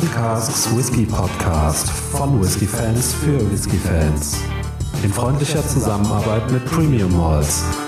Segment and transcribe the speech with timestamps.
[0.00, 4.38] And Casks Whisky Podcast von Whisky Fans für Whisky Fans.
[5.04, 7.83] In freundlicher Zusammenarbeit mit Premium Malls.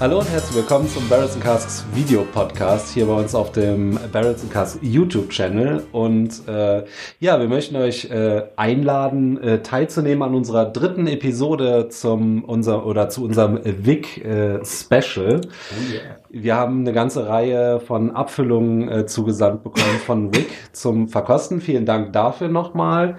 [0.00, 4.48] Hallo und herzlich willkommen zum Barrels Casks Video Podcast hier bei uns auf dem Barrels
[4.48, 5.82] Casks YouTube Channel.
[5.92, 6.84] Und äh,
[7.18, 13.10] ja, wir möchten euch äh, einladen, äh, teilzunehmen an unserer dritten Episode zum unser oder
[13.10, 15.42] zu unserem Vic äh, Special.
[15.42, 16.16] Oh yeah.
[16.30, 21.60] Wir haben eine ganze Reihe von Abfüllungen äh, zugesandt bekommen von Vic zum Verkosten.
[21.60, 23.18] Vielen Dank dafür nochmal.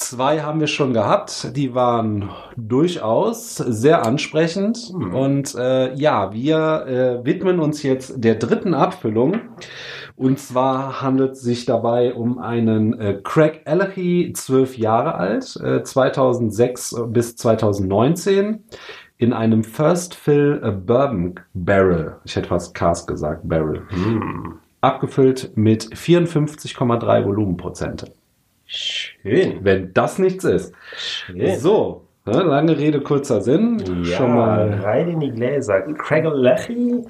[0.00, 4.92] Zwei haben wir schon gehabt, die waren durchaus sehr ansprechend.
[4.94, 5.14] Mhm.
[5.14, 9.40] Und äh, ja, wir äh, widmen uns jetzt der dritten Abfüllung.
[10.16, 15.82] Und zwar handelt es sich dabei um einen äh, Craig Ellery, zwölf Jahre alt, äh,
[15.82, 18.64] 2006 bis 2019,
[19.18, 22.16] in einem First Fill äh, Bourbon Barrel.
[22.24, 23.82] Ich hätte fast Cask gesagt, Barrel.
[23.90, 24.54] Mhm.
[24.80, 28.14] Abgefüllt mit 54,3 Volumenprozente.
[28.72, 29.64] Schön.
[29.64, 30.72] Wenn das nichts ist.
[30.96, 31.58] Schön.
[31.58, 33.82] So, ne, lange Rede, kurzer Sinn.
[34.04, 35.80] Ja, Schon mal rein in die Gläser.
[35.80, 37.04] Craigolechy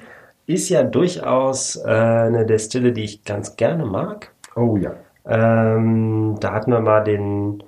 [0.47, 4.31] ist ja durchaus äh, eine Destille, die ich ganz gerne mag.
[4.55, 4.95] Oh ja.
[5.27, 7.61] Ähm, da hatten wir mal den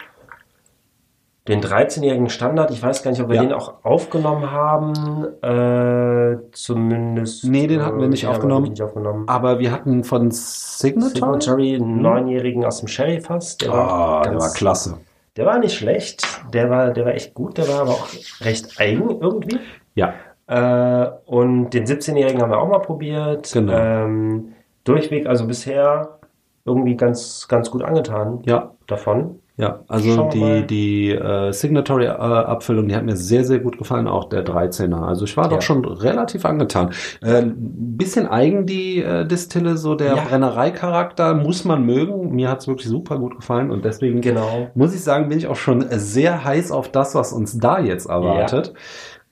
[1.47, 3.41] den 13-jährigen Standard, ich weiß gar nicht, ob wir ja.
[3.41, 7.44] den auch aufgenommen haben, äh, zumindest.
[7.44, 9.27] Nee, den hatten wir nicht, aufgenommen, wir nicht aufgenommen.
[9.27, 13.58] Aber wir hatten von Signatory, Signatory einen neunjährigen aus dem Sherry-Fass.
[13.58, 14.97] Der, oh, war ganz, der war klasse.
[15.35, 18.07] Der war nicht schlecht, der war, der war echt gut, der war aber auch
[18.41, 19.59] recht eigen irgendwie.
[19.95, 20.13] Ja.
[20.47, 23.52] Äh, und den 17-jährigen haben wir auch mal probiert.
[23.52, 23.73] Genau.
[23.73, 24.53] Ähm,
[24.85, 26.19] durchweg, also bisher
[26.63, 28.72] irgendwie ganz, ganz gut angetan ja.
[28.88, 29.40] davon.
[29.56, 34.44] Ja, also die, die äh, Signatory-Abfüllung, die hat mir sehr, sehr gut gefallen, auch der
[34.44, 35.06] 13er.
[35.06, 35.52] Also ich war ja.
[35.52, 36.90] doch schon relativ angetan.
[37.22, 40.24] Äh, bisschen eigen die äh, Distille, so der ja.
[40.24, 42.34] Brennereicharakter muss man mögen.
[42.34, 44.69] Mir hat's wirklich super gut gefallen und deswegen genau.
[44.74, 48.08] muss ich sagen, bin ich auch schon sehr heiß auf das, was uns da jetzt
[48.08, 48.74] erwartet.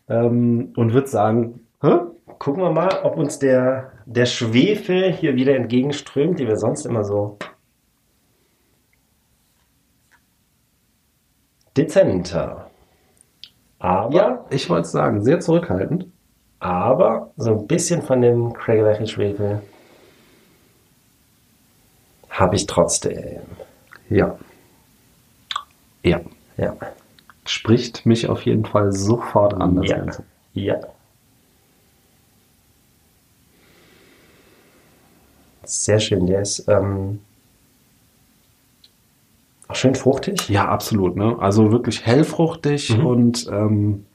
[0.08, 0.26] Ja.
[0.26, 1.98] Ähm, und würde sagen, hä?
[2.42, 7.04] gucken wir mal, ob uns der, der Schwefel hier wieder entgegenströmt, die wir sonst immer
[7.04, 7.38] so
[11.78, 12.70] dezenter.
[13.80, 14.16] Aber.
[14.16, 16.08] Ja, ich wollte sagen, sehr zurückhaltend.
[16.60, 19.62] Aber so ein bisschen von dem Craig Schwefel
[22.30, 23.42] habe ich trotzdem.
[24.10, 24.38] Ja.
[26.04, 26.22] Ja.
[26.58, 26.76] Ja.
[27.46, 29.98] Spricht mich auf jeden Fall sofort an, das ja.
[29.98, 30.24] Ganze.
[30.54, 30.80] Ja.
[35.64, 36.28] Sehr schön.
[36.28, 37.22] Der ist ähm,
[39.76, 40.50] schön fruchtig?
[40.50, 41.16] Ja, absolut.
[41.16, 41.38] Ne?
[41.40, 43.06] Also wirklich hellfruchtig mhm.
[43.06, 44.06] und ähm,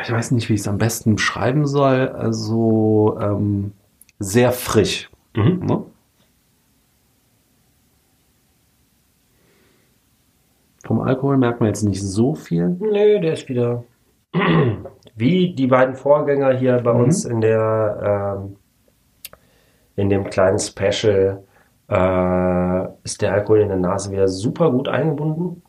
[0.00, 2.08] ich weiß nicht, wie ich es am besten beschreiben soll.
[2.08, 3.72] Also ähm,
[4.18, 5.10] sehr frisch.
[5.34, 5.66] Mhm.
[5.66, 5.82] Ne?
[10.84, 12.76] Vom Alkohol merkt man jetzt nicht so viel.
[12.80, 13.84] Nö, der ist wieder
[15.16, 17.00] wie die beiden Vorgänger hier bei mhm.
[17.00, 18.56] uns in der ähm,
[19.96, 21.42] in dem kleinen Special
[21.88, 25.62] äh, ist der Alkohol in der Nase wieder super gut eingebunden.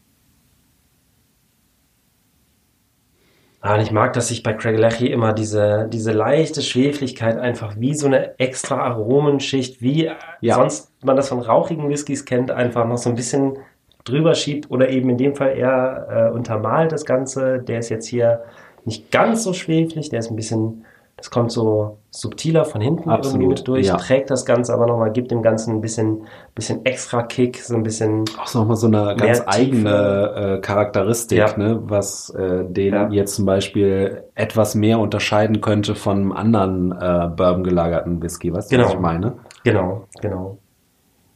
[3.62, 7.76] Ah, und ich mag, dass sich bei Craig Lechy immer diese, diese leichte Schweflichkeit einfach
[7.78, 10.10] wie so eine extra Aromenschicht, wie
[10.40, 10.56] ja.
[10.56, 13.58] sonst man das von rauchigen Whiskys kennt, einfach noch so ein bisschen
[14.06, 17.60] drüber schiebt oder eben in dem Fall eher äh, untermalt das Ganze.
[17.60, 18.44] Der ist jetzt hier
[18.86, 20.86] nicht ganz so schweflig, der ist ein bisschen
[21.22, 23.98] es kommt so subtiler von hinten Absolut, irgendwie mit durch, ja.
[23.98, 26.26] trägt das Ganze aber nochmal, gibt dem Ganzen ein bisschen,
[26.56, 28.26] bisschen extra Kick, so ein bisschen.
[28.42, 31.58] Auch so nochmal so eine ganz eigene äh, Charakteristik, ja.
[31.58, 33.10] ne, was äh, den ja.
[33.10, 38.70] jetzt zum Beispiel etwas mehr unterscheiden könnte von einem anderen äh, Bourbon gelagerten Whisky, was
[38.70, 38.90] genau.
[38.90, 39.36] ich meine?
[39.64, 40.58] Genau, genau.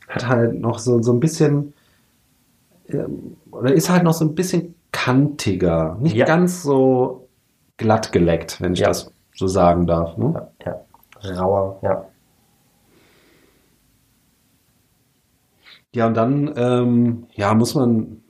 [0.07, 1.73] Hat halt noch so, so ein bisschen,
[2.87, 3.03] äh,
[3.51, 7.27] oder ist halt noch so ein bisschen kantiger, nicht ganz so
[7.77, 10.17] glatt geleckt, wenn ich das so sagen darf.
[10.17, 10.47] Ne?
[10.65, 10.81] Ja,
[11.21, 11.41] ja.
[11.41, 12.05] Rauer, ja.
[15.95, 18.23] Ja, und dann, ähm, ja, muss man,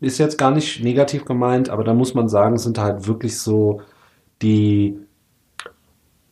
[0.00, 3.38] ist jetzt gar nicht negativ gemeint, aber da muss man sagen, es sind halt wirklich
[3.38, 3.82] so
[4.42, 4.98] die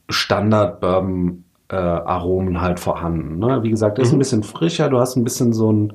[0.09, 3.39] Standard-Bourbon-Aromen äh, halt vorhanden.
[3.39, 3.63] Ne?
[3.63, 4.09] Wie gesagt, der mhm.
[4.09, 5.93] ist ein bisschen frischer, du hast ein bisschen so ein,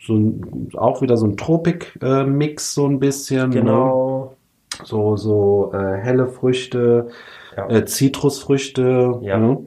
[0.00, 3.50] so ein auch wieder so ein Tropik-Mix, äh, so ein bisschen.
[3.50, 3.60] Ne?
[3.60, 4.30] Genau.
[4.30, 4.36] Ne?
[4.84, 7.08] So, so äh, helle Früchte,
[7.56, 7.68] ja.
[7.68, 9.18] äh, Zitrusfrüchte.
[9.22, 9.38] Ja.
[9.38, 9.58] Ne?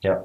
[0.00, 0.24] ja.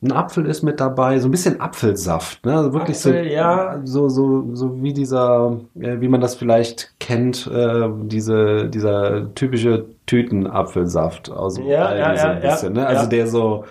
[0.00, 2.54] Ein Apfel ist mit dabei, so ein bisschen Apfelsaft, ne?
[2.56, 3.80] Also wirklich Apfel, so, ja.
[3.82, 11.32] so, so, so wie dieser, wie man das vielleicht kennt, äh, diese, dieser typische Tütenapfelsaft
[11.32, 12.86] aus dem ja, ja, so ein bisschen, ne?
[12.86, 13.64] Also der so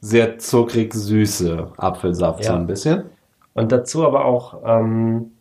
[0.00, 3.04] sehr zuckrig süße Apfelsaft so ein bisschen.
[3.54, 5.32] Und dazu aber auch ähm,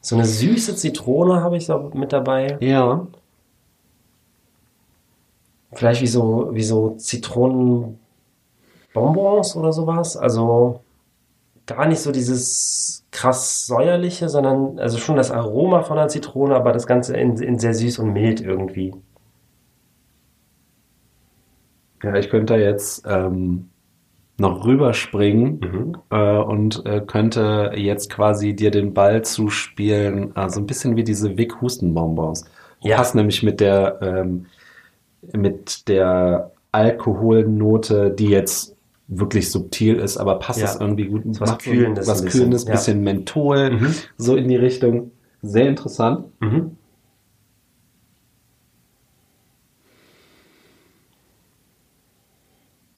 [0.00, 2.58] so eine süße Zitrone habe ich so mit dabei.
[2.60, 3.06] Ja.
[5.74, 7.98] Vielleicht wie so, wie so Zitronen
[8.92, 10.16] Bonbons oder sowas.
[10.16, 10.80] Also
[11.66, 16.72] gar nicht so dieses krass säuerliche, sondern also schon das Aroma von der Zitrone, aber
[16.72, 18.94] das Ganze in, in sehr süß und mild irgendwie.
[22.02, 23.70] Ja, ich könnte jetzt ähm,
[24.36, 25.96] noch rüberspringen mhm.
[26.10, 31.36] äh, und äh, könnte jetzt quasi dir den Ball zuspielen, also ein bisschen wie diese
[31.38, 32.44] Wick Hustenbonbons.
[32.80, 32.96] Ja.
[32.96, 34.46] Passt nämlich mit der ähm,
[35.32, 38.74] mit der Alkoholnote, die jetzt
[39.06, 40.66] wirklich subtil ist, aber passt ja.
[40.66, 41.22] das irgendwie gut.
[41.40, 42.08] Was Macht Kühlendes.
[42.08, 43.12] Was Kühlendes, bisschen, ja.
[43.12, 43.94] Menthol, mhm.
[44.16, 45.12] so in die Richtung.
[45.42, 46.26] Sehr interessant.
[46.40, 46.76] Mhm.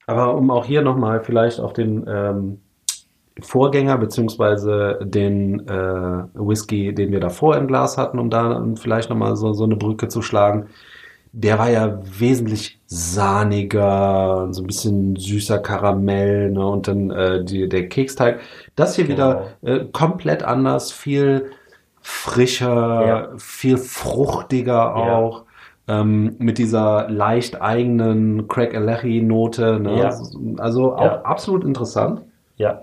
[0.06, 2.60] Aber um auch hier nochmal vielleicht auf den ähm,
[3.40, 9.36] Vorgänger beziehungsweise den äh, Whisky, den wir davor im Glas hatten, um da vielleicht nochmal
[9.36, 10.68] so, so eine Brücke zu schlagen
[11.38, 16.66] der war ja wesentlich sahniger, so ein bisschen süßer Karamell, ne?
[16.66, 18.40] Und dann äh, die, der Keksteig.
[18.74, 19.16] Das hier genau.
[19.16, 21.50] wieder äh, komplett anders, viel
[22.00, 23.28] frischer, ja.
[23.36, 25.44] viel fruchtiger auch.
[25.86, 26.00] Ja.
[26.00, 29.78] Ähm, mit dieser leicht eigenen Craig Alechi Note.
[29.78, 29.98] Ne?
[29.98, 30.18] Ja.
[30.56, 32.22] Also auch absolut interessant.
[32.56, 32.82] Ja.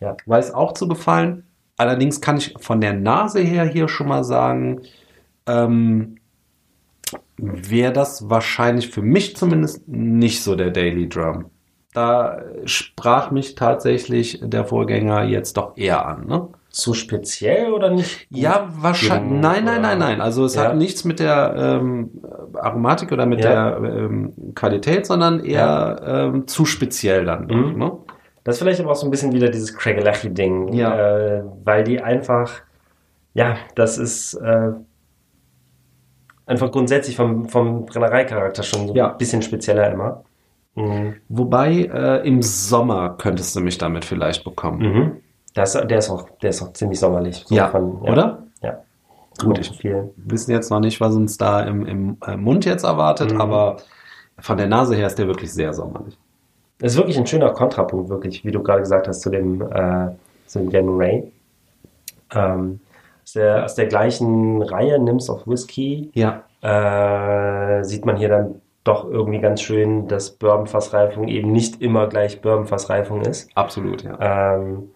[0.00, 0.16] ja.
[0.24, 1.44] Weiß auch zu gefallen.
[1.76, 4.80] Allerdings kann ich von der Nase her hier schon mal sagen,
[5.46, 6.16] ähm,
[7.36, 11.46] wäre das wahrscheinlich für mich zumindest nicht so der Daily Drum.
[11.92, 16.26] Da sprach mich tatsächlich der Vorgänger jetzt doch eher an.
[16.26, 16.48] Ne?
[16.70, 18.26] Zu speziell oder nicht?
[18.30, 19.40] Ja, wahrscheinlich.
[19.40, 20.20] Nein, nein, nein, nein.
[20.20, 20.64] Also es ja.
[20.64, 22.10] hat nichts mit der ähm,
[22.54, 23.78] Aromatik oder mit ja.
[23.78, 26.24] der ähm, Qualität, sondern eher ja.
[26.24, 27.46] ähm, zu speziell dann.
[27.46, 27.78] Mhm.
[27.78, 27.92] Ne?
[28.42, 30.72] Das ist vielleicht aber auch so ein bisschen wieder dieses Craig-Alechi-Ding.
[30.72, 30.96] Ja.
[30.96, 32.50] Äh, weil die einfach,
[33.34, 34.72] ja, das ist äh,
[36.46, 39.12] einfach grundsätzlich vom, vom Brennereicharakter schon so ja.
[39.12, 40.24] ein bisschen spezieller immer.
[40.74, 41.14] Mhm.
[41.28, 44.78] Wobei äh, im Sommer könntest du mich damit vielleicht bekommen.
[44.80, 45.12] Mhm.
[45.54, 47.44] Das, der, ist auch, der ist auch ziemlich sommerlich.
[47.46, 47.68] So ja.
[47.68, 48.12] Von, ja.
[48.12, 48.42] oder?
[48.62, 48.78] Ja.
[49.40, 50.12] Gut, ich viel.
[50.16, 53.40] wissen jetzt noch nicht, was uns da im, im äh, Mund jetzt erwartet, mhm.
[53.40, 53.76] aber
[54.38, 56.16] von der Nase her ist der wirklich sehr sommerlich.
[56.78, 60.08] Das ist wirklich ein schöner Kontrapunkt, wirklich, wie du gerade gesagt hast, zu dem, äh,
[60.46, 61.32] zu dem Glen Ray.
[62.34, 62.80] Ähm,
[63.24, 66.44] aus der, aus der gleichen Reihe, Nims of Whiskey, ja.
[66.62, 72.42] äh, sieht man hier dann doch irgendwie ganz schön, dass Bourbonfassreifung eben nicht immer gleich
[72.42, 73.50] Bourbonfassreifung ist.
[73.56, 74.56] Absolut, ja.
[74.56, 74.90] Ähm,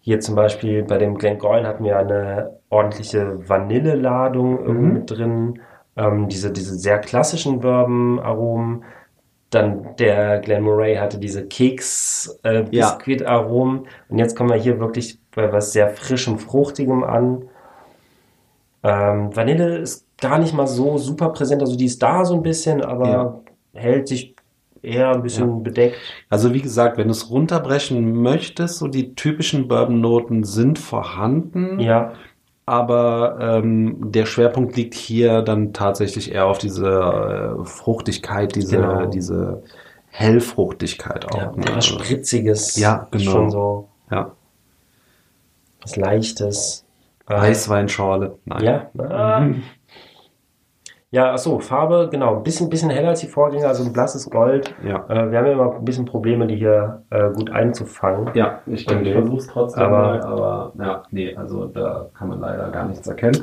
[0.00, 4.92] hier zum Beispiel bei dem Glengoyne hatten wir eine ordentliche Vanilleladung irgendwie mhm.
[4.92, 5.58] mit drin.
[5.96, 8.84] Ähm, diese, diese sehr klassischen Bourbon-Aromen.
[9.50, 13.84] Dann der Glen Murray hatte diese Keks-Biskuit-Aromen.
[13.84, 17.44] Äh, Und jetzt kommen wir hier wirklich bei was sehr frischem, fruchtigem an.
[18.82, 22.42] Ähm, Vanille ist gar nicht mal so super präsent, also die ist da so ein
[22.42, 23.40] bisschen, aber ja.
[23.72, 24.34] hält sich
[24.82, 25.54] eher ein bisschen ja.
[25.62, 25.96] bedeckt.
[26.28, 31.78] Also wie gesagt, wenn du es runterbrechen möchtest, so die typischen Bourbon-Noten sind vorhanden.
[31.78, 32.14] Ja.
[32.66, 36.88] Aber ähm, der Schwerpunkt liegt hier dann tatsächlich eher auf diese
[37.60, 39.06] äh, Fruchtigkeit, diese, genau.
[39.06, 39.62] diese
[40.08, 41.38] Hellfruchtigkeit auch.
[41.38, 41.64] Ja, ne?
[41.76, 42.76] was Spritziges.
[42.76, 43.30] Ja, genau.
[43.30, 43.88] Schon so.
[44.10, 44.32] Ja
[45.88, 46.84] was Leichtes.
[47.26, 48.38] Weißweinschorle.
[48.44, 48.64] Nein.
[48.64, 49.40] Ja.
[49.40, 49.62] Mhm.
[51.10, 54.74] Ja, achso, Farbe, genau, ein bisschen, bisschen heller als die Vorgänger, also ein blasses Gold.
[54.84, 55.06] Ja.
[55.08, 58.28] Äh, wir haben ja immer ein bisschen Probleme, die hier äh, gut einzufangen.
[58.34, 62.40] Ja, ich, ich versuche es trotzdem aber, mal, aber ja, nee, also da kann man
[62.40, 63.42] leider gar nichts erkennen.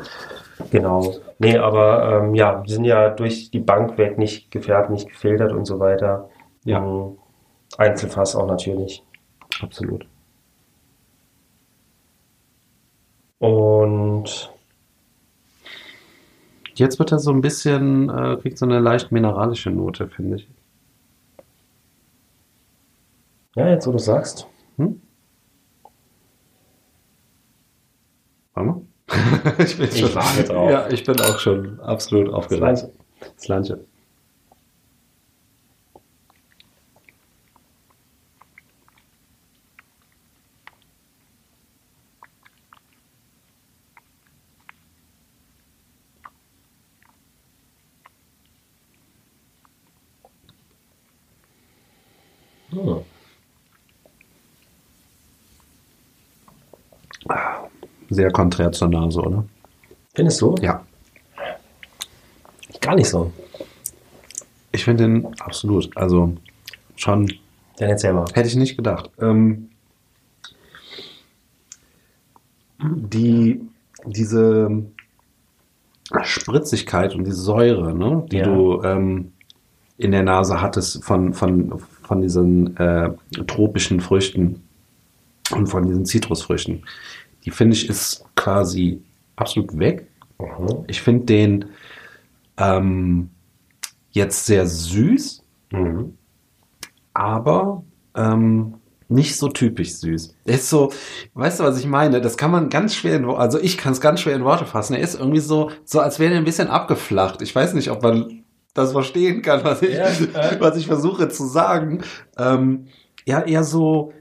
[0.69, 1.15] Genau.
[1.39, 5.51] Nee, aber ähm, ja, die sind ja durch die Bank weg nicht gefärbt, nicht gefiltert
[5.51, 6.29] und so weiter.
[6.65, 6.77] Ja.
[6.77, 7.17] Ähm,
[7.79, 9.03] Einzelfass auch natürlich.
[9.59, 10.05] Absolut.
[13.45, 14.51] Und
[16.73, 20.47] jetzt wird er so ein bisschen, äh, kriegt so eine leicht mineralische Note, finde ich.
[23.55, 24.47] Ja, jetzt wo du sagst.
[24.77, 24.99] Hm?
[28.55, 28.81] Warte
[29.63, 30.71] ich bin ich schon, warte drauf.
[30.71, 32.87] Ja, ich bin auch schon absolut aufgeregt.
[33.35, 33.85] Das Lanche.
[58.15, 59.45] Sehr konträr zur Nase, oder?
[60.13, 60.55] Findest du?
[60.61, 60.83] Ja.
[62.81, 63.31] Gar nicht so.
[64.71, 65.95] Ich finde den absolut.
[65.95, 66.35] Also
[66.95, 67.27] schon.
[67.77, 68.25] Dann erzähl mal.
[68.33, 69.09] Hätte ich nicht gedacht.
[69.19, 69.69] Ähm,
[72.81, 73.61] die,
[74.05, 74.83] diese
[76.23, 78.45] Spritzigkeit und die Säure, ne, die Ja.
[78.45, 79.31] du ähm,
[79.97, 83.11] in der Nase hattest von, von, von diesen äh,
[83.47, 84.61] tropischen Früchten
[85.51, 86.83] und von diesen Zitrusfrüchten,
[87.45, 89.01] die finde ich ist quasi
[89.35, 90.07] absolut weg.
[90.39, 90.83] Mhm.
[90.87, 91.65] Ich finde den
[92.57, 93.29] ähm,
[94.11, 96.17] jetzt sehr süß, Mhm.
[97.13, 97.83] aber
[98.15, 98.75] ähm,
[99.07, 100.35] nicht so typisch süß.
[100.45, 100.91] Er ist so,
[101.33, 102.21] weißt du, was ich meine?
[102.21, 104.65] Das kann man ganz schwer in Worte, also ich kann es ganz schwer in Worte
[104.65, 104.93] fassen.
[104.95, 107.41] Er ist irgendwie so, so als wäre er ein bisschen abgeflacht.
[107.41, 110.57] Ich weiß nicht, ob man das verstehen kann, was ich, Ja, äh.
[110.59, 112.03] was ich versuche zu sagen.
[112.37, 112.87] Ähm,
[113.25, 114.13] ja, eher so,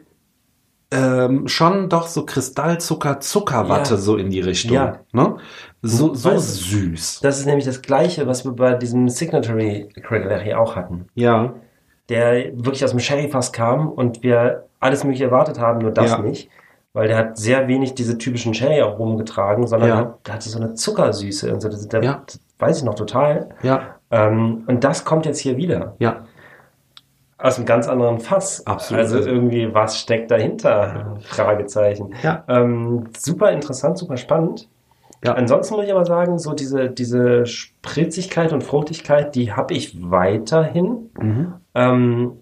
[0.94, 4.00] ähm, schon doch so Kristallzucker, Zuckerwatte Ja.
[4.00, 4.74] so in die Richtung.
[4.76, 5.00] Ja.
[5.12, 5.36] Ne?
[5.82, 7.20] So, so Weißt süß.
[7.22, 11.06] Das ist nämlich das Gleiche, was wir bei diesem Signatory Craig Larry auch hatten.
[11.14, 11.52] Ja,
[12.10, 16.18] Der wirklich aus dem Sherryfass kam und wir alles mögliche erwartet haben, nur das Ja.
[16.18, 16.50] nicht.
[16.92, 19.96] Weil der hat sehr wenig diese typischen Sherry-Aromen getragen, sondern Ja.
[19.96, 21.68] hat, der hatte so eine Zuckersüße und so.
[21.68, 22.22] Das, Ja.
[22.26, 23.48] das weiß ich noch total.
[23.62, 25.96] ja, Ähm, und das kommt jetzt hier wieder.
[25.98, 26.24] ja.
[27.44, 28.66] Aus einem ganz anderen Fass.
[28.66, 29.02] Absolut.
[29.02, 31.18] Also irgendwie, was steckt dahinter?
[31.24, 32.14] Fragezeichen.
[32.22, 32.42] Ja.
[32.48, 34.68] Ähm, super interessant, super spannend.
[35.22, 35.34] Ja.
[35.34, 41.10] Ansonsten muss ich aber sagen, so diese, diese Spritzigkeit und Fruchtigkeit, die habe ich weiterhin.
[41.20, 41.54] Mhm.
[41.74, 42.32] Ähm,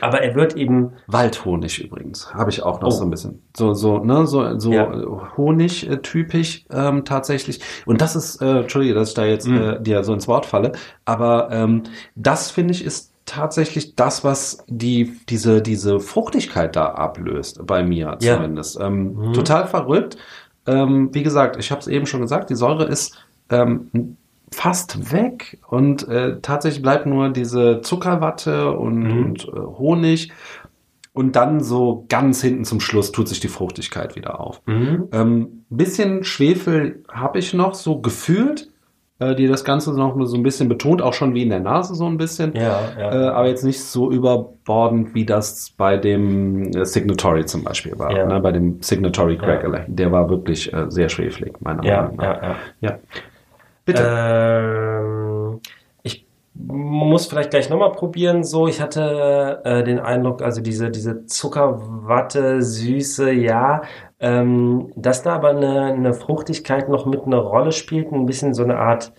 [0.00, 2.90] aber er wird eben, Waldhonig übrigens, habe ich auch noch Oh.
[2.90, 3.42] so ein bisschen.
[3.56, 4.90] So, so, ne, so, so Ja.
[5.36, 7.60] Honig-typisch ähm, tatsächlich.
[7.86, 9.56] Und das ist, äh, entschuldige, dass ich da jetzt Mhm.
[9.62, 10.72] äh, dir so ins Wort falle,
[11.04, 11.82] aber ähm,
[12.14, 18.16] das finde ich ist tatsächlich das, was die, diese, diese Fruchtigkeit da ablöst, bei mir
[18.20, 18.36] Ja.
[18.36, 18.78] zumindest.
[18.80, 19.32] Ähm, Mhm.
[19.32, 20.16] Total verrückt.
[20.66, 23.16] Ähm, wie gesagt, ich habe es eben schon gesagt, die Säure ist
[23.50, 24.16] ähm,
[24.50, 29.24] fast weg und äh, tatsächlich bleibt nur diese Zuckerwatte und, Mhm.
[29.24, 30.30] und äh, Honig.
[31.14, 34.62] Und dann so ganz hinten zum Schluss tut sich die Fruchtigkeit wieder auf.
[34.64, 35.08] Mhm.
[35.12, 38.70] Ähm, bisschen Schwefel habe ich noch so gefühlt,
[39.22, 41.94] äh, die das Ganze noch so ein bisschen betont, auch schon wie in der Nase
[41.94, 42.52] so ein bisschen.
[42.54, 43.12] ja, ja.
[43.12, 48.16] Äh, aber jetzt nicht so überbordend, wie das bei dem äh, Signatory zum Beispiel war.
[48.16, 48.26] Ja.
[48.26, 48.40] Ne?
[48.40, 49.40] Bei dem Signatory Ja.
[49.42, 49.84] Cracker.
[49.86, 52.42] Der war wirklich äh, sehr schweflig, meiner ja, Meinung nach.
[52.42, 52.56] ja, ja.
[52.80, 52.98] ja.
[53.84, 54.02] Bitte.
[56.72, 58.44] Muss vielleicht gleich nochmal probieren.
[58.44, 63.82] So, ich hatte äh, den Eindruck, also diese, diese Zuckerwatte, Süße, ja,
[64.20, 68.62] ähm, dass da aber eine, eine Fruchtigkeit noch mit einer Rolle spielt, ein bisschen so
[68.64, 69.12] eine Art,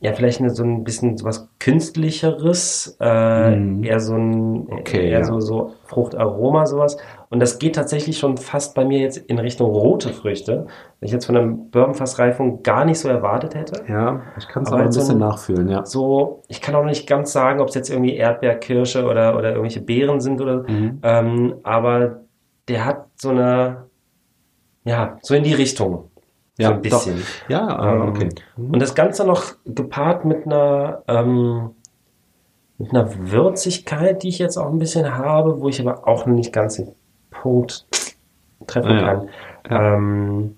[0.00, 3.82] ja, vielleicht eine, so ein bisschen sowas Künstlicheres, äh, Mhm.
[3.84, 5.24] eher so ein, Okay, eher ja.
[5.24, 6.96] so, so Fruchtaroma, sowas.
[7.30, 10.66] Und das geht tatsächlich schon fast bei mir jetzt in Richtung rote Früchte,
[11.00, 14.68] was ich jetzt von der Bourbonfassreifung gar nicht so erwartet hätte ja, ich kann es
[14.68, 15.84] aber aber ein halt so bisschen ein- nachfühlen, ja.
[15.84, 19.48] so, ich kann auch nicht ganz sagen, ob es jetzt irgendwie Erdbeer, Kirsche oder, oder
[19.50, 21.00] irgendwelche Beeren sind oder, Mhm.
[21.02, 22.20] ähm, aber
[22.68, 23.88] der hat so eine,
[24.84, 26.07] ja, so in die Richtung.
[26.58, 27.16] Ja, so ein bisschen.
[27.18, 27.48] Doch.
[27.48, 28.28] Ja, ah, Ähm, okay.
[28.56, 28.70] Mhm.
[28.74, 31.70] Und das Ganze noch gepaart mit einer, ähm,
[32.78, 36.52] mit einer Würzigkeit, die ich jetzt auch ein bisschen habe, wo ich aber auch nicht
[36.52, 36.92] ganz den
[37.30, 37.86] Punkt
[38.66, 39.00] treffen Ja.
[39.00, 39.28] kann.
[39.70, 39.94] Ja.
[39.94, 40.56] Ähm,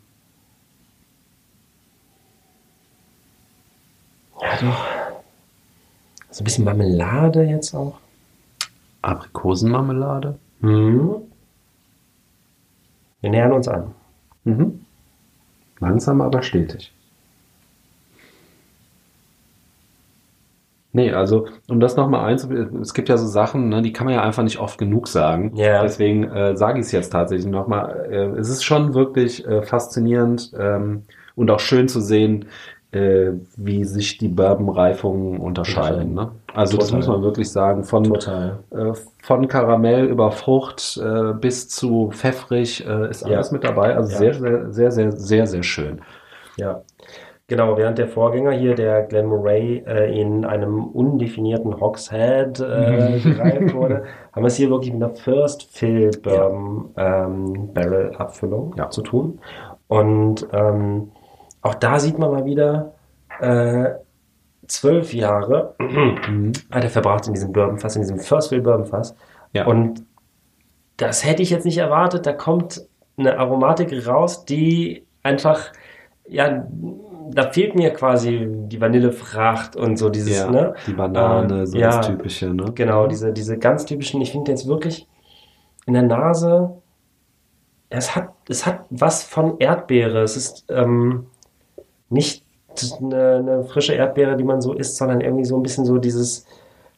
[4.40, 4.85] ja, doch.
[6.30, 7.99] So ein bisschen Marmelade jetzt auch.
[9.02, 10.38] Aprikosenmarmelade.
[10.61, 11.16] Mhm.
[13.21, 13.95] Wir nähern uns an.
[14.45, 14.85] Mhm.
[15.80, 16.92] Langsam, aber stetig.
[20.92, 24.14] Nee, also um das nochmal einzubilden, es gibt ja so Sachen, ne, die kann man
[24.14, 25.52] ja einfach nicht oft genug sagen.
[25.54, 25.82] Ja.
[25.82, 28.08] Deswegen äh, sage ich es jetzt tatsächlich nochmal.
[28.10, 31.04] Äh, es ist schon wirklich äh, faszinierend ähm,
[31.37, 32.46] und auch schön zu sehen,
[32.92, 36.14] äh, wie sich die Bourbon-Reifungen unterscheiden.
[36.14, 36.32] Ne?
[36.54, 36.99] Also das Total.
[36.99, 37.85] muss man wirklich sagen.
[37.85, 38.92] Von, äh,
[39.23, 43.37] von Karamell über Frucht äh, bis zu pfeffrig äh, ist Ja.
[43.37, 43.94] alles mit dabei.
[43.97, 44.18] Also Ja.
[44.18, 46.00] sehr, sehr, sehr, sehr, sehr, sehr schön.
[46.56, 46.82] Ja,
[47.47, 47.76] genau.
[47.76, 54.02] Während der Vorgänger hier, der Glen Murray, äh, in einem undefinierten Hogshead äh, gereift wurde,
[54.32, 58.90] haben wir es hier wirklich mit einer First Fill Bourbon ähm, Barrel Abfüllung Ja.
[58.90, 59.38] zu tun.
[59.87, 61.12] Und ähm,
[61.62, 62.94] auch da sieht man mal wieder,
[63.40, 63.90] äh,
[64.66, 65.74] zwölf Jahre
[66.70, 69.14] hat er verbracht in diesem Bourbonfass, in diesem First Fill Bourbonfass.
[69.52, 69.66] Ja.
[69.66, 70.04] Und
[70.96, 72.26] das hätte ich jetzt nicht erwartet.
[72.26, 72.86] Da kommt
[73.16, 75.72] eine Aromatik raus, die einfach,
[76.28, 76.66] ja,
[77.32, 80.74] da fehlt mir quasi die Vanillefracht und so dieses, ja, ne?
[80.86, 81.88] die Banane, Äh, so ja.
[81.88, 82.52] das Typische.
[82.52, 82.72] Ne?
[82.74, 85.08] Genau, diese, diese ganz typischen, ich finde jetzt wirklich
[85.86, 86.80] in der Nase
[87.90, 90.22] es hat, es hat was von Erdbeere.
[90.22, 91.26] Es ist ähm,
[92.10, 92.44] nicht
[93.00, 96.46] eine, eine, frische Erdbeere, die man so isst, sondern irgendwie so ein bisschen so dieses,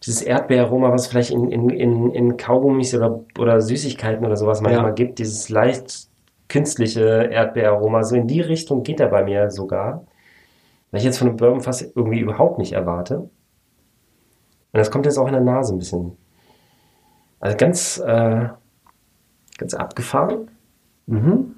[0.05, 4.89] dieses Erdbeeraroma, was vielleicht in, in, in, in Kaugummis oder, oder Süßigkeiten oder sowas manchmal
[4.89, 4.95] ja.
[4.95, 5.19] gibt.
[5.19, 6.09] Dieses leicht
[6.49, 8.03] künstliche Erdbeeraroma.
[8.03, 10.05] So in die Richtung geht er bei mir sogar.
[10.91, 13.19] Was ich jetzt von einem Bourbon fast irgendwie überhaupt nicht erwarte.
[13.19, 13.31] Und
[14.79, 16.17] das kommt jetzt auch in der Nase ein bisschen.
[17.41, 18.49] Also ganz, äh,
[19.59, 20.51] ganz abgefahren.
[21.07, 21.55] Mhm.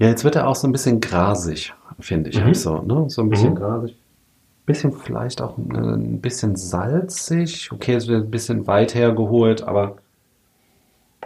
[0.00, 2.42] Ja, jetzt wird er auch so ein bisschen grasig, finde ich.
[2.42, 2.54] Mhm.
[2.54, 3.04] So, ne?
[3.10, 3.56] so ein bisschen mhm.
[3.56, 3.96] grasig.
[4.64, 7.70] Bisschen vielleicht auch ein bisschen salzig.
[7.70, 9.96] Okay, es wird ein bisschen weit hergeholt, aber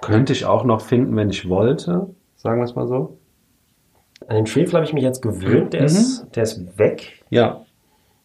[0.01, 2.09] könnte ich auch noch finden, wenn ich wollte.
[2.35, 3.17] Sagen wir es mal so.
[4.27, 5.73] An den Schwefel habe ich mich jetzt gewöhnt.
[5.73, 5.87] Der, mhm.
[5.87, 7.25] ist, der ist weg.
[7.31, 7.65] Ja.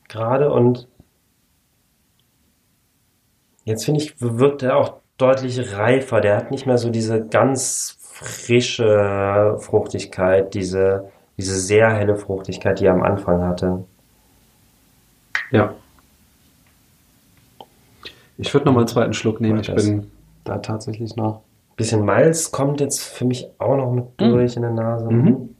[0.07, 0.87] Gerade und
[3.65, 6.21] jetzt finde ich, wirkt er auch deutlich reifer.
[6.21, 12.85] Der hat nicht mehr so diese ganz frische Fruchtigkeit, diese, diese sehr helle Fruchtigkeit, die
[12.85, 13.85] er am Anfang hatte.
[15.51, 15.73] Ja.
[18.37, 19.59] Ich würde noch mal einen zweiten Schluck nehmen.
[19.59, 20.11] Ich bin
[20.43, 21.41] da tatsächlich noch.
[21.75, 24.31] Bisschen Malz kommt jetzt für mich auch noch mit hm.
[24.31, 24.57] durch mm.
[24.57, 25.09] in der Nase.
[25.09, 25.55] Mhm.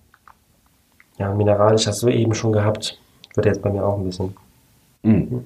[1.17, 2.99] Ja, mineralisch hast du eben schon gehabt.
[3.35, 4.35] Wird jetzt bei mir auch ein bisschen.
[5.03, 5.45] Mhm.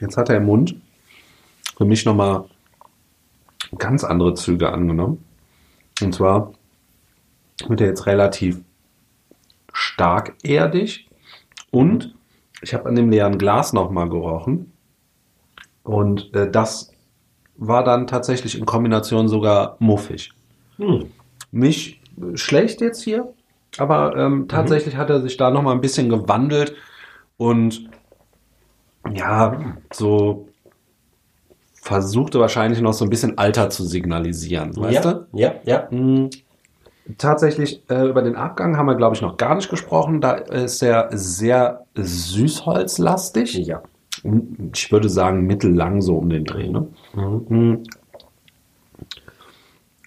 [0.00, 0.76] Jetzt hat er im Mund
[1.76, 2.44] für mich nochmal
[3.78, 5.24] ganz andere Züge angenommen.
[6.02, 6.52] Und zwar
[7.66, 8.60] wird er jetzt relativ
[9.72, 11.08] stark erdig
[11.70, 12.14] und
[12.62, 14.72] ich habe an dem leeren Glas nochmal gerochen.
[15.82, 16.92] Und äh, das
[17.56, 20.32] war dann tatsächlich in Kombination sogar muffig.
[20.76, 21.10] Hm.
[21.50, 22.00] Nicht
[22.34, 23.32] schlecht jetzt hier,
[23.76, 24.48] aber ähm, mhm.
[24.48, 24.98] tatsächlich mhm.
[24.98, 26.74] hat er sich da noch mal ein bisschen gewandelt
[27.36, 27.88] und
[29.14, 30.48] ja, so
[31.74, 35.26] versuchte wahrscheinlich noch so ein bisschen Alter zu signalisieren, weißt ja, du?
[35.32, 35.88] Ja, ja.
[35.90, 36.30] Mhm.
[37.16, 40.20] Tatsächlich äh, über den Abgang haben wir, glaube ich, noch gar nicht gesprochen.
[40.20, 43.54] Da ist er sehr süßholzlastig.
[43.54, 43.82] Ja.
[44.74, 46.68] Ich würde sagen mittellang so um den Dreh.
[46.68, 46.86] Ne?
[47.14, 47.46] Mhm.
[47.48, 47.82] mhm.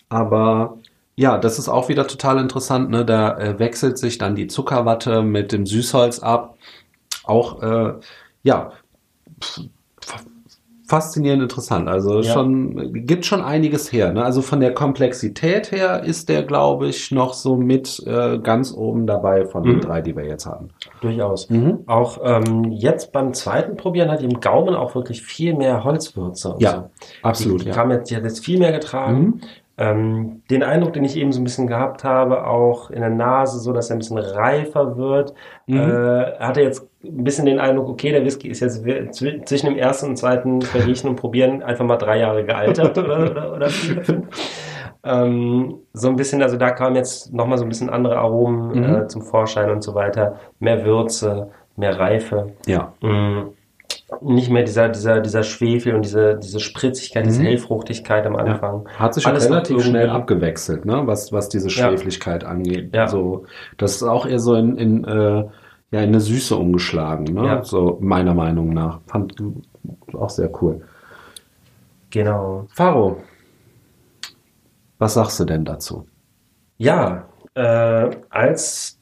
[0.10, 0.78] Aber
[1.22, 2.90] ja, das ist auch wieder total interessant.
[2.90, 3.06] Ne?
[3.06, 6.58] Da äh, wechselt sich dann die Zuckerwatte mit dem Süßholz ab.
[7.24, 7.94] Auch, äh,
[8.42, 8.72] ja,
[10.88, 11.88] faszinierend interessant.
[11.88, 12.34] Also ja.
[12.34, 14.12] schon, gibt schon einiges her.
[14.12, 14.26] Ne?
[14.26, 19.06] Also von der Komplexität her ist der, glaube ich, noch so mit äh, ganz oben
[19.06, 19.82] dabei von den mhm.
[19.82, 20.70] drei, die wir jetzt haben.
[21.02, 21.50] Durchaus.
[21.52, 21.84] Mhm.
[21.86, 26.56] Auch ähm, jetzt beim zweiten Probieren hat im Gaumen auch wirklich viel mehr Holzwürze.
[26.58, 27.08] ja, so.
[27.22, 27.62] absolut.
[27.62, 27.78] Die, die ja.
[27.78, 29.22] haben jetzt, die hat jetzt viel mehr getragen.
[29.22, 29.42] Mhm.
[29.82, 33.58] Ähm, den Eindruck, den ich eben so ein bisschen gehabt habe, auch in der Nase,
[33.58, 35.34] so dass er ein bisschen reifer wird,
[35.66, 35.80] mhm.
[35.80, 38.84] äh, hatte jetzt ein bisschen den Eindruck, okay, der Whisky ist jetzt
[39.16, 43.56] zwischen dem ersten und zweiten Verriechen und Probieren einfach mal drei Jahre gealtert oder, oder,
[43.56, 43.70] oder.
[45.04, 48.96] Ähm, so ein bisschen, also da kamen jetzt nochmal so ein bisschen andere Aromen mhm.
[48.96, 50.36] äh, zum Vorschein und so weiter.
[50.60, 52.52] Mehr Würze, mehr Reife.
[52.68, 52.94] Ja.
[53.02, 53.54] Mhm
[54.20, 57.30] nicht mehr dieser, dieser, dieser Schwefel und diese, diese Spritzigkeit, mhm.
[57.30, 58.86] diese Hellfruchtigkeit am Anfang.
[58.86, 59.00] Ja.
[59.00, 61.04] Hat sich Alles relativ schnell abgewechselt, ne?
[61.06, 62.50] was, was diese Schwefligkeit ja.
[62.50, 62.94] angeht.
[62.94, 63.08] Ja.
[63.08, 63.46] So,
[63.78, 65.46] das ist auch eher so in, in, äh,
[65.92, 67.46] ja, in eine Süße umgeschlagen, ne?
[67.46, 67.64] Ja.
[67.64, 69.02] so meiner Meinung nach.
[69.08, 69.36] Fand
[70.14, 70.82] auch sehr cool.
[72.10, 72.68] Genau.
[72.74, 73.18] Faro,
[74.98, 76.06] was sagst du denn dazu?
[76.78, 79.01] Ja, äh, als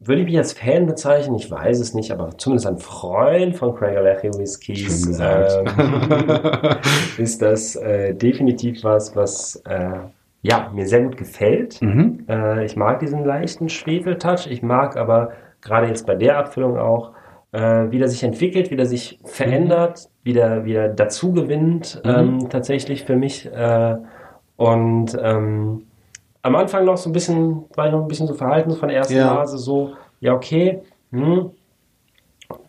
[0.00, 1.36] würde ich mich als Fan bezeichnen?
[1.36, 5.66] Ich weiß es nicht, aber zumindest ein Freund von Craig Alechi Whiskys ähm,
[7.18, 9.98] ist das äh, definitiv was, was äh,
[10.42, 11.80] ja, mir sehr gut gefällt.
[11.80, 12.24] Mhm.
[12.28, 14.46] Äh, ich mag diesen leichten Schwefeltouch.
[14.48, 17.12] Ich mag aber gerade jetzt bei der Abfüllung auch,
[17.52, 20.28] äh, wie der sich entwickelt, wie der sich verändert, mhm.
[20.28, 22.10] wie der wieder dazu gewinnt, mhm.
[22.10, 23.46] ähm, tatsächlich für mich.
[23.46, 23.96] Äh,
[24.56, 25.82] und ähm,
[26.46, 28.98] am Anfang noch so ein bisschen, war ich noch ein bisschen so verhalten von der
[28.98, 29.34] ersten ja.
[29.34, 30.80] Phase, so, ja, okay,
[31.10, 31.50] hm,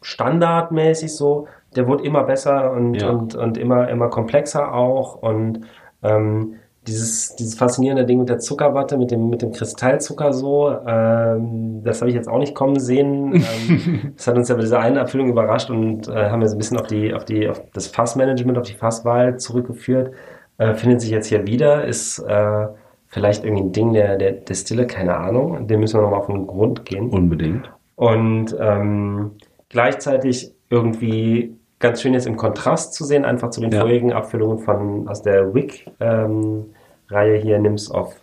[0.02, 3.10] standardmäßig so, der wurde immer besser und, ja.
[3.10, 5.62] und, und immer, immer komplexer auch und
[6.02, 6.56] ähm,
[6.88, 12.02] dieses, dieses faszinierende Ding mit der Zuckerwatte, mit dem, mit dem Kristallzucker so, ähm, das
[12.02, 13.34] habe ich jetzt auch nicht kommen sehen.
[13.70, 16.56] ähm, das hat uns ja bei dieser einen Abfüllung überrascht und äh, haben wir so
[16.56, 20.14] ein bisschen auf die, auf die, auf das Fassmanagement, auf die Fasswahl zurückgeführt.
[20.58, 22.68] Äh, findet sich jetzt hier wieder, ist äh,
[23.18, 25.68] vielleicht irgendwie ein Ding der, der Destille, keine Ahnung.
[25.68, 27.10] Dem müssen wir nochmal auf den Grund gehen.
[27.10, 27.68] Unbedingt.
[27.96, 29.32] Und ähm,
[29.70, 33.80] gleichzeitig irgendwie ganz schön jetzt im Kontrast zu sehen, einfach zu den ja.
[33.80, 36.66] vorherigen Abfüllungen von aus der Wick ähm,
[37.10, 38.14] hier nimmst auf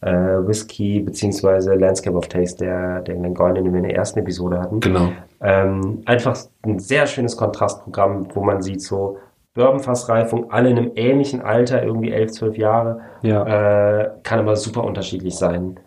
[0.00, 4.58] äh, Whisky beziehungsweise Landscape of Taste, der, der Glengoyne, den wir in der ersten Episode
[4.58, 4.80] hatten.
[4.80, 5.12] Genau.
[5.42, 9.18] Ähm, einfach ein sehr schönes Kontrastprogramm, wo man sieht, so
[9.54, 14.00] Bourbonfassreifung, alle in einem ähnlichen Alter, irgendwie elf, zwölf Jahre, Ja.
[14.02, 15.78] äh, kann aber super unterschiedlich sein.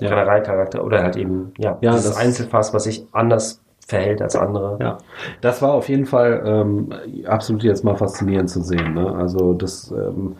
[0.00, 0.08] Ja.
[0.08, 4.78] Brennereicharakter oder halt eben, ja, Ja, dieses das- Einzelfass, was sich anders verhält als andere.
[4.80, 4.98] Ja,
[5.40, 6.88] das war auf jeden Fall ähm,
[7.26, 8.94] absolut jetzt mal faszinierend zu sehen.
[8.94, 9.14] Ne?
[9.14, 10.36] Also das ähm,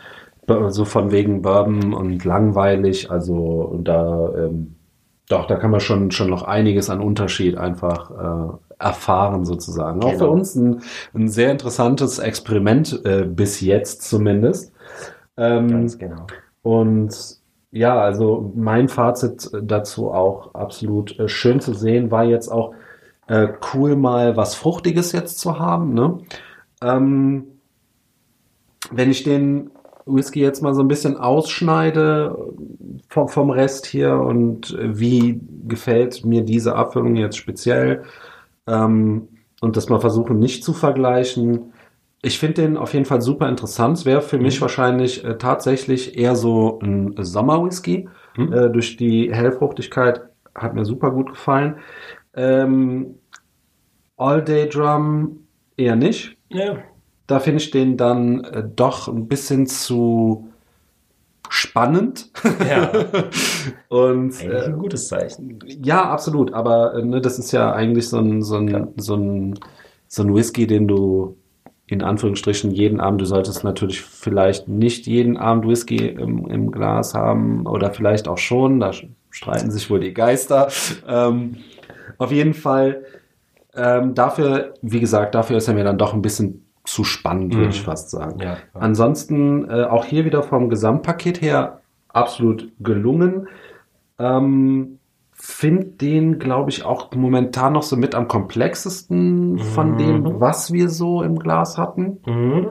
[0.68, 4.74] so von wegen Bourbon und langweilig, also da ähm,
[5.28, 10.02] doch, da kann man schon schon noch einiges an Unterschied einfach äh, erfahren sozusagen.
[10.02, 10.24] Auch Genau.
[10.24, 10.82] für uns ein,
[11.14, 14.72] ein sehr interessantes Experiment äh, bis jetzt zumindest.
[15.36, 16.26] Ähm, Ganz genau.
[16.62, 17.16] und
[17.70, 22.74] ja, also mein Fazit dazu auch absolut äh, schön zu sehen, war jetzt auch
[23.28, 25.94] äh, cool mal was Fruchtiges jetzt zu haben.
[25.94, 26.18] Ne?
[26.82, 27.44] Ähm,
[28.90, 29.70] wenn ich den
[30.04, 32.36] Whisky jetzt mal so ein bisschen ausschneide
[33.08, 38.02] vom, vom Rest hier und äh, wie gefällt mir diese Abfüllung jetzt speziell
[38.66, 39.28] ähm,
[39.60, 41.72] und das mal versuchen nicht zu vergleichen.
[42.22, 43.98] Ich finde den auf jeden Fall super interessant.
[43.98, 48.08] Es wäre für mich wahrscheinlich äh, tatsächlich eher so ein Sommerwhisky.
[48.36, 48.52] Mhm.
[48.52, 50.22] Äh, durch die Hellfruchtigkeit
[50.54, 51.78] hat mir super gut gefallen.
[52.34, 53.18] Ähm,
[54.16, 55.46] All Day Drum
[55.76, 56.36] eher nicht.
[56.50, 56.78] Ja,
[57.26, 60.51] Da finde ich den dann äh, doch ein bisschen zu
[61.52, 62.30] spannend.
[62.68, 62.90] ja.
[63.88, 65.58] Und eigentlich äh, ein gutes Zeichen.
[65.66, 66.54] ja, absolut.
[66.54, 68.88] Aber äh, ne, das ist ja eigentlich so ein, so, ein, Ja.
[68.96, 69.58] so, ein,
[70.08, 71.36] so ein Whisky, den du
[71.86, 77.12] in Anführungsstrichen jeden Abend, du solltest natürlich vielleicht nicht jeden Abend Whisky im, im Glas
[77.12, 78.92] haben oder vielleicht auch schon, da
[79.28, 80.68] streiten sich wohl die Geister.
[81.06, 81.58] Ähm,
[82.16, 83.04] auf jeden Fall,
[83.74, 87.66] ähm, dafür, wie gesagt, dafür ist er mir dann doch ein bisschen zu spannend, würde
[87.66, 87.70] Mhm.
[87.70, 88.40] ich fast sagen.
[88.40, 93.48] Ja, Ansonsten äh, auch hier wieder vom Gesamtpaket her absolut gelungen.
[94.18, 94.98] Ähm,
[95.34, 99.98] Find den, glaube ich, auch momentan noch so mit am komplexesten von Mhm.
[99.98, 102.18] dem, was wir so im Glas hatten.
[102.26, 102.66] mhm.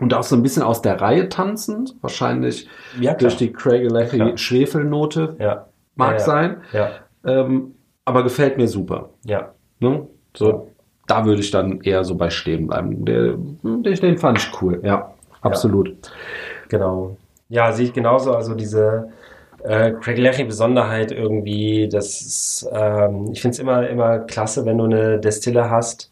[0.00, 1.94] Und auch so ein bisschen aus der Reihe tanzend.
[2.02, 2.68] Wahrscheinlich
[3.00, 4.36] ja durch die Craig Klar.
[4.36, 5.66] Schwefelnote ja.
[5.94, 6.24] mag ja, ja.
[6.24, 6.56] sein.
[6.72, 6.90] Ja,
[7.24, 7.74] Ähm,
[8.04, 9.10] aber gefällt mir super.
[9.24, 9.52] ja.
[9.80, 10.06] Ne?
[10.36, 10.68] So,
[11.06, 13.04] da würde ich dann eher so bei stehen bleiben.
[13.04, 15.12] Der, den, den fand ich cool, ja.
[15.40, 15.94] Absolut.
[16.68, 17.16] Genau.
[17.48, 18.34] Ja, sehe ich genauso.
[18.34, 19.10] Also diese
[19.62, 24.78] äh, Craig Lechy Besonderheit irgendwie, das ist, ähm, ich finde es immer, immer klasse, wenn
[24.78, 26.10] du eine Destille hast,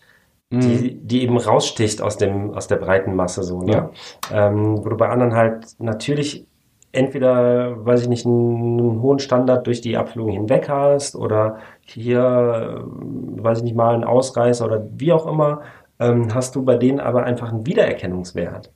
[0.50, 0.60] Mhm.
[0.60, 3.90] die, die eben raussticht aus dem, aus der breiten Masse so, ne?
[4.30, 4.48] Ja.
[4.48, 6.46] Ähm, wo du bei anderen halt natürlich
[6.94, 13.42] entweder, weiß ich nicht, einen, hohen Standard durch die Abfüllung hinweg hast oder hier, äh,
[13.42, 15.60] weiß ich nicht mal, einen Ausreißer oder wie auch immer,
[16.00, 18.70] ähm, hast du bei denen aber einfach einen Wiedererkennungswert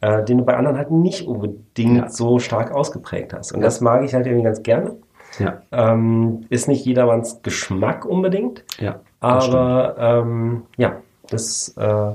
[0.00, 2.08] äh, den du bei anderen halt nicht unbedingt Ja.
[2.08, 3.50] so stark ausgeprägt hast.
[3.50, 3.64] Und Ja.
[3.64, 4.94] das mag ich halt irgendwie ganz gerne.
[5.40, 9.00] Ja, Ähm, ist nicht jedermanns Geschmack unbedingt, ja.
[9.18, 10.96] aber ähm, ja,
[11.30, 12.12] das äh,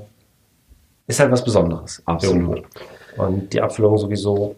[1.07, 2.01] ist halt was Besonderes.
[2.05, 2.59] Absolut.
[2.59, 3.21] Irgendwo.
[3.21, 4.55] Und die Abfüllung sowieso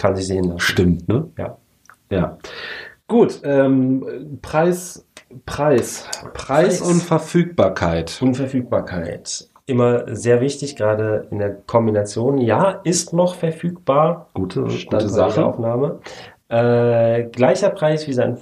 [0.00, 0.60] kann sich sehen lassen.
[0.60, 1.28] Stimmt, ne?
[1.38, 1.56] Ja.
[2.10, 2.38] Ja.
[3.06, 5.06] Gut, ähm, Preis,
[5.46, 6.80] Preis, Preis, Preis.
[6.80, 8.18] und Verfügbarkeit.
[8.20, 9.48] Unverfügbarkeit.
[9.66, 12.38] Immer sehr wichtig, gerade in der Kombination.
[12.38, 14.28] Ja, ist noch verfügbar.
[14.34, 15.44] Gute, Stand gute Sache.
[15.44, 16.00] Aufnahme.
[16.48, 18.38] Äh, gleicher Preis wie sein,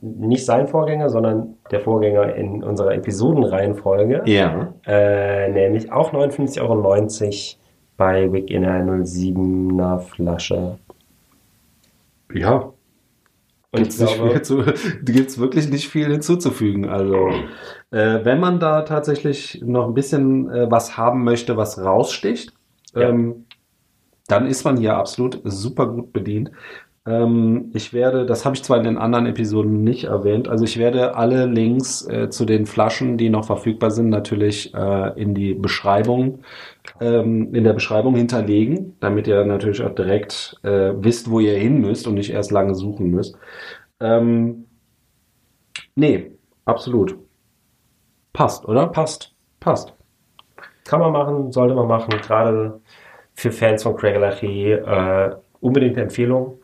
[0.00, 4.22] nicht sein Vorgänger, sondern der Vorgänger in unserer Episodenreihenfolge.
[4.26, 4.72] Ja.
[4.86, 7.58] Äh, nämlich auch 59,90 Euro
[7.96, 10.78] bei Wick in einer 07er Flasche.
[12.34, 12.72] Ja.
[13.72, 13.98] Und Gibt's,
[14.42, 14.64] zu,
[15.04, 16.88] gibt's wirklich nicht viel hinzuzufügen.
[16.88, 17.28] Also,
[17.92, 22.52] äh, wenn man da tatsächlich noch ein bisschen äh, was haben möchte, was raussticht,
[22.94, 23.02] Ja.
[23.10, 23.46] ähm,
[24.26, 26.50] dann ist man hier absolut super gut bedient.
[27.10, 30.78] Ähm, ich werde, das habe ich zwar in den anderen Episoden nicht erwähnt, also ich
[30.78, 35.54] werde alle Links äh, zu den Flaschen, die noch verfügbar sind, natürlich äh, in die
[35.54, 36.40] Beschreibung,
[37.00, 41.80] ähm, in der Beschreibung hinterlegen, damit ihr natürlich auch direkt äh, wisst, wo ihr hin
[41.80, 43.36] müsst und nicht erst lange suchen müsst.
[43.98, 44.66] Ähm,
[45.96, 46.30] nee,
[46.64, 47.16] absolut.
[48.32, 48.86] Passt, oder?
[48.86, 49.34] passt.
[49.58, 49.92] Passt.
[50.84, 52.10] Kann man machen, sollte man machen.
[52.22, 52.80] Gerade
[53.34, 56.59] für Fans von Craig Lachey äh, unbedingt Empfehlung.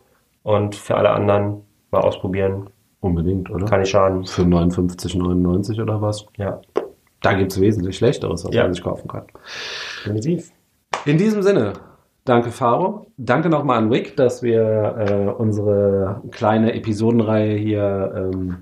[0.46, 2.70] Und für alle anderen mal ausprobieren.
[3.00, 3.66] Unbedingt, oder?
[3.66, 4.24] Kann nicht schaden.
[4.24, 6.24] Für 59,99 oder was?
[6.36, 6.60] Ja,
[7.20, 8.62] Da gibt es wesentlich Schlechteres, was Ja.
[8.62, 9.24] man sich kaufen kann.
[10.04, 10.52] definitiv.
[11.04, 11.72] In diesem Sinne,
[12.24, 13.06] danke Faro.
[13.16, 18.58] Danke nochmal an Rick, dass wir äh, unsere kleine Episodenreihe hier ähm,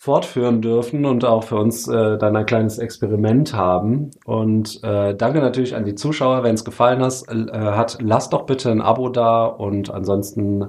[0.00, 4.10] fortführen dürfen und auch für uns äh, dann ein kleines Experiment haben.
[4.24, 7.98] Und äh, danke natürlich an die Zuschauer, wenn es gefallen has, äh, hat.
[8.00, 10.64] Lasst doch bitte ein Abo da und ansonsten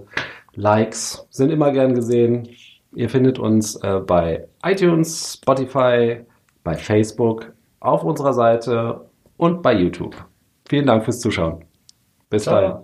[0.54, 2.50] Likes sind immer gern gesehen.
[2.94, 6.26] Ihr findet uns äh, bei iTunes, Spotify,
[6.66, 9.06] bei Facebook, auf unserer Seite
[9.38, 10.18] und bei YouTube.
[10.68, 11.64] Vielen Dank fürs Zuschauen.
[12.30, 12.84] Bis dahin.